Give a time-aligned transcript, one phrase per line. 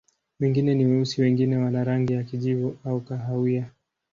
[0.39, 3.69] Wengine ni weusi, wengine wana rangi ya kijivu au kahawia.